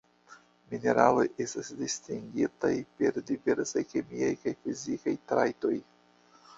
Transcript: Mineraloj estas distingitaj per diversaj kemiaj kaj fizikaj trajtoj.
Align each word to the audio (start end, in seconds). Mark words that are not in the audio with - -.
Mineraloj 0.69 1.25
estas 1.45 1.69
distingitaj 1.83 2.73
per 2.97 3.23
diversaj 3.31 3.87
kemiaj 3.95 4.35
kaj 4.43 4.59
fizikaj 4.67 5.19
trajtoj. 5.33 5.77